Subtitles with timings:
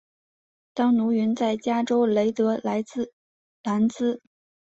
[0.73, 3.13] 当奴云在加州雷德兰兹。